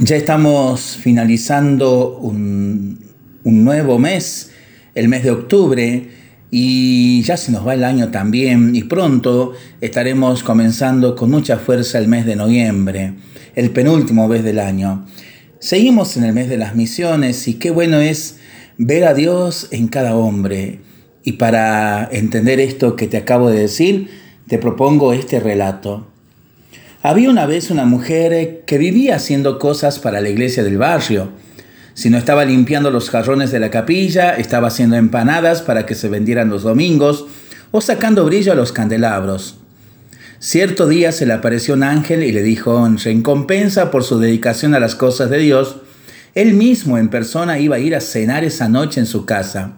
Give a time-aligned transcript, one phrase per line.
[0.00, 3.00] Ya estamos finalizando un,
[3.42, 4.52] un, nuevo mes,
[4.94, 6.08] el mes de octubre,
[6.52, 11.98] y ya se nos va el año también, y pronto estaremos comenzando con mucha fuerza
[11.98, 13.14] el mes de noviembre,
[13.56, 15.04] el penúltimo mes del año.
[15.58, 18.38] Seguimos en el mes de las misiones y qué bueno es
[18.76, 20.78] ver a Dios en cada hombre.
[21.24, 24.10] Y para entender esto que te acabo de decir,
[24.46, 26.06] te propongo este relato.
[27.02, 31.30] Había una vez una mujer que vivía haciendo cosas para la iglesia del barrio.
[31.94, 36.08] Si no estaba limpiando los jarrones de la capilla, estaba haciendo empanadas para que se
[36.08, 37.26] vendieran los domingos
[37.70, 39.58] o sacando brillo a los candelabros.
[40.40, 44.74] Cierto día se le apareció un ángel y le dijo, en recompensa por su dedicación
[44.74, 45.76] a las cosas de Dios,
[46.34, 49.74] él mismo en persona iba a ir a cenar esa noche en su casa.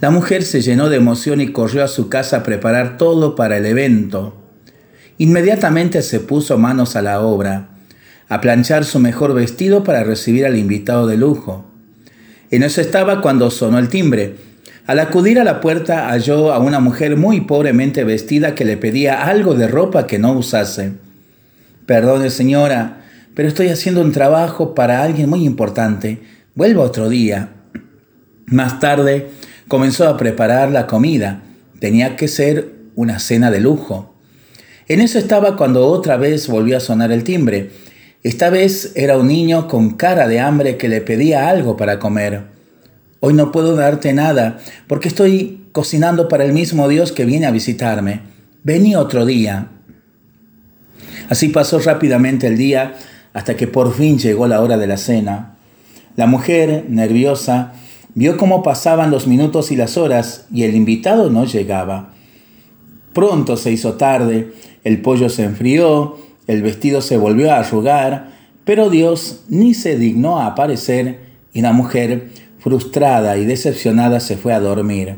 [0.00, 3.56] La mujer se llenó de emoción y corrió a su casa a preparar todo para
[3.56, 4.37] el evento.
[5.18, 7.70] Inmediatamente se puso manos a la obra,
[8.28, 11.64] a planchar su mejor vestido para recibir al invitado de lujo.
[12.50, 14.36] En eso estaba cuando sonó el timbre.
[14.86, 19.24] Al acudir a la puerta halló a una mujer muy pobremente vestida que le pedía
[19.26, 20.92] algo de ropa que no usase.
[21.84, 23.02] Perdone señora,
[23.34, 26.22] pero estoy haciendo un trabajo para alguien muy importante.
[26.54, 27.50] Vuelvo otro día.
[28.46, 29.30] Más tarde
[29.66, 31.42] comenzó a preparar la comida.
[31.80, 34.17] Tenía que ser una cena de lujo.
[34.88, 37.70] En eso estaba cuando otra vez volvió a sonar el timbre.
[38.22, 42.44] Esta vez era un niño con cara de hambre que le pedía algo para comer.
[43.20, 47.50] Hoy no puedo darte nada porque estoy cocinando para el mismo Dios que viene a
[47.50, 48.22] visitarme.
[48.62, 49.68] Vení otro día.
[51.28, 52.94] Así pasó rápidamente el día
[53.34, 55.56] hasta que por fin llegó la hora de la cena.
[56.16, 57.74] La mujer, nerviosa,
[58.14, 62.14] vio cómo pasaban los minutos y las horas y el invitado no llegaba.
[63.12, 64.52] Pronto se hizo tarde,
[64.84, 68.30] el pollo se enfrió, el vestido se volvió a arrugar,
[68.64, 71.20] pero Dios ni se dignó a aparecer
[71.52, 72.28] y la mujer,
[72.58, 75.16] frustrada y decepcionada, se fue a dormir.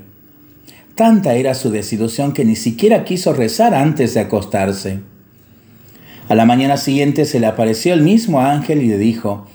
[0.95, 5.01] Tanta era su desilusión que ni siquiera quiso rezar antes de acostarse.
[6.29, 9.47] A la mañana siguiente se le apareció el mismo ángel y le dijo,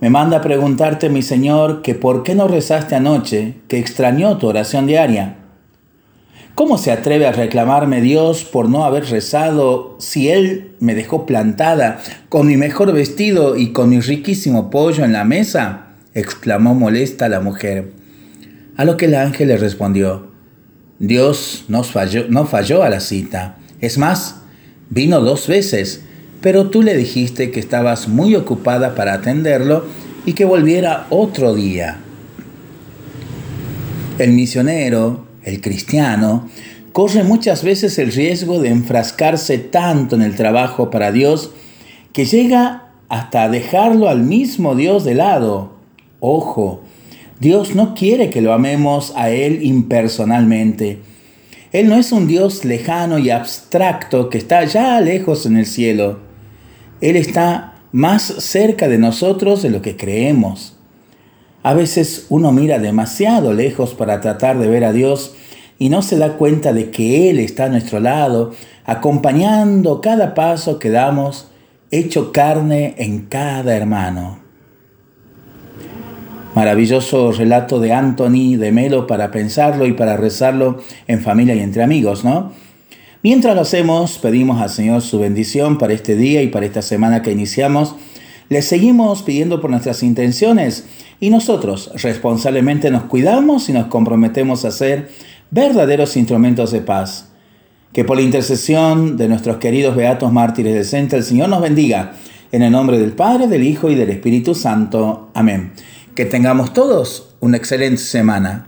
[0.00, 4.86] me manda preguntarte, mi Señor, que por qué no rezaste anoche, que extrañó tu oración
[4.86, 5.37] diaria.
[6.58, 12.00] ¿Cómo se atreve a reclamarme Dios por no haber rezado si Él me dejó plantada
[12.28, 15.94] con mi mejor vestido y con mi riquísimo pollo en la mesa?
[16.14, 17.92] exclamó molesta la mujer.
[18.76, 20.32] A lo que el ángel le respondió,
[20.98, 23.58] Dios no falló, no falló a la cita.
[23.80, 24.40] Es más,
[24.90, 26.02] vino dos veces,
[26.40, 29.84] pero tú le dijiste que estabas muy ocupada para atenderlo
[30.26, 31.98] y que volviera otro día.
[34.18, 36.48] El misionero, el cristiano,
[36.92, 41.52] corre muchas veces el riesgo de enfrascarse tanto en el trabajo para Dios
[42.12, 45.72] que llega hasta dejarlo al mismo Dios de lado.
[46.20, 46.82] Ojo,
[47.40, 50.98] Dios no quiere que lo amemos a Él impersonalmente.
[51.72, 56.18] Él no es un Dios lejano y abstracto que está ya lejos en el cielo.
[57.00, 60.77] Él está más cerca de nosotros de lo que creemos.
[61.62, 65.34] A veces uno mira demasiado lejos para tratar de ver a Dios
[65.78, 68.52] y no se da cuenta de que Él está a nuestro lado,
[68.84, 71.48] acompañando cada paso que damos,
[71.90, 74.38] hecho carne en cada hermano.
[76.54, 81.82] Maravilloso relato de Anthony de Melo para pensarlo y para rezarlo en familia y entre
[81.82, 82.52] amigos, ¿no?
[83.22, 87.22] Mientras lo hacemos, pedimos al Señor su bendición para este día y para esta semana
[87.22, 87.94] que iniciamos.
[88.48, 90.86] Le seguimos pidiendo por nuestras intenciones
[91.20, 95.10] y nosotros responsablemente nos cuidamos y nos comprometemos a ser
[95.50, 97.28] verdaderos instrumentos de paz.
[97.92, 102.14] Que por la intercesión de nuestros queridos beatos mártires de Centro, el Señor nos bendiga.
[102.50, 105.30] En el nombre del Padre, del Hijo y del Espíritu Santo.
[105.34, 105.72] Amén.
[106.14, 108.66] Que tengamos todos una excelente semana.